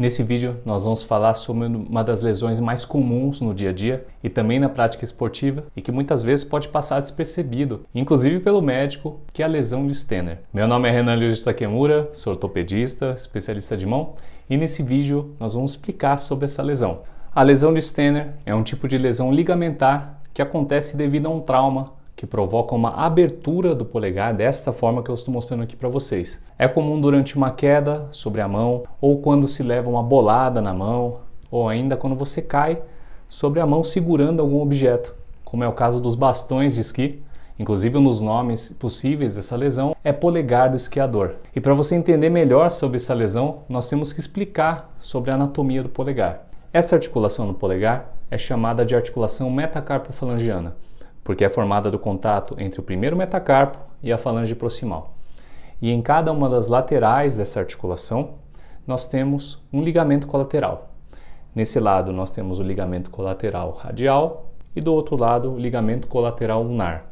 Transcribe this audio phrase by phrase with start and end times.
[0.00, 4.06] Nesse vídeo nós vamos falar sobre uma das lesões mais comuns no dia a dia
[4.24, 9.20] e também na prática esportiva e que muitas vezes pode passar despercebido, inclusive pelo médico,
[9.30, 10.38] que é a lesão de Stenner.
[10.54, 14.14] Meu nome é Renan Lewis Takemura, sou ortopedista, especialista de mão
[14.48, 17.02] e nesse vídeo nós vamos explicar sobre essa lesão.
[17.34, 21.40] A lesão de Stenner é um tipo de lesão ligamentar que acontece devido a um
[21.40, 25.88] trauma que provoca uma abertura do polegar desta forma que eu estou mostrando aqui para
[25.88, 26.42] vocês.
[26.58, 30.74] É comum durante uma queda sobre a mão, ou quando se leva uma bolada na
[30.74, 31.20] mão,
[31.50, 32.82] ou ainda quando você cai
[33.26, 35.14] sobre a mão segurando algum objeto,
[35.46, 37.22] como é o caso dos bastões de esqui.
[37.58, 41.36] Inclusive, um dos nomes possíveis dessa lesão é polegar do esquiador.
[41.56, 45.82] E para você entender melhor sobre essa lesão, nós temos que explicar sobre a anatomia
[45.82, 46.46] do polegar.
[46.70, 50.76] Essa articulação no polegar é chamada de articulação metacarpofalangiana
[51.30, 55.14] porque é formada do contato entre o primeiro metacarpo e a falange proximal.
[55.80, 58.30] E em cada uma das laterais dessa articulação,
[58.84, 60.90] nós temos um ligamento colateral.
[61.54, 66.64] Nesse lado, nós temos o ligamento colateral radial e do outro lado, o ligamento colateral
[66.64, 67.04] ulnar.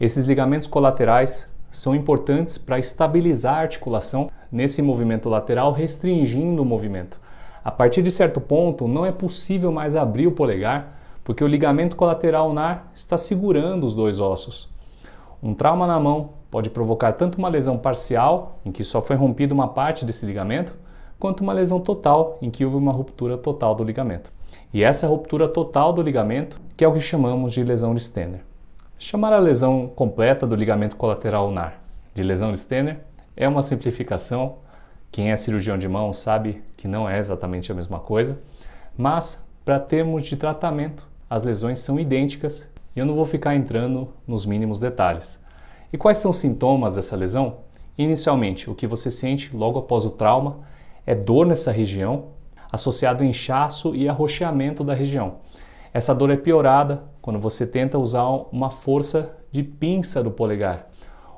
[0.00, 7.20] Esses ligamentos colaterais são importantes para estabilizar a articulação nesse movimento lateral, restringindo o movimento.
[7.62, 11.96] A partir de certo ponto, não é possível mais abrir o polegar porque o ligamento
[11.96, 14.68] colateral ulnar está segurando os dois ossos.
[15.42, 19.54] Um trauma na mão pode provocar tanto uma lesão parcial, em que só foi rompida
[19.54, 20.76] uma parte desse ligamento,
[21.18, 24.32] quanto uma lesão total, em que houve uma ruptura total do ligamento.
[24.72, 28.40] E essa ruptura total do ligamento que é o que chamamos de lesão de Stenner.
[28.98, 31.82] Chamar a lesão completa do ligamento colateral ulnar
[32.14, 33.00] de lesão de Stenner
[33.36, 34.56] é uma simplificação.
[35.10, 38.40] Quem é cirurgião de mão sabe que não é exatamente a mesma coisa,
[38.96, 44.10] mas para termos de tratamento as lesões são idênticas e eu não vou ficar entrando
[44.26, 45.42] nos mínimos detalhes.
[45.90, 47.60] E quais são os sintomas dessa lesão?
[47.96, 50.58] Inicialmente, o que você sente logo após o trauma
[51.06, 52.32] é dor nessa região,
[52.70, 55.36] associado a inchaço e arroxeamento da região.
[55.94, 60.90] Essa dor é piorada quando você tenta usar uma força de pinça do polegar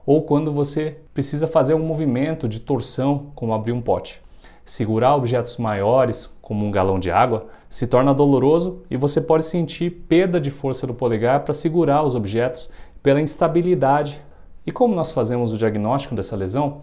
[0.05, 4.24] ou quando você precisa fazer um movimento de torção, como abrir um pote.
[4.65, 9.91] Segurar objetos maiores, como um galão de água, se torna doloroso e você pode sentir
[10.09, 12.71] perda de força do polegar para segurar os objetos
[13.03, 14.23] pela instabilidade.
[14.67, 16.81] E como nós fazemos o diagnóstico dessa lesão?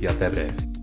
[0.00, 0.75] e até breve.